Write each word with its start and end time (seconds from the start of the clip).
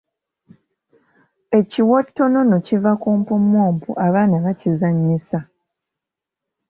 Ekiwottonono 1.59 2.55
kiva 2.65 2.91
ku 3.01 3.09
mpummumpu 3.19 3.89
abaana 4.05 4.35
bakizannyisa. 4.45 5.39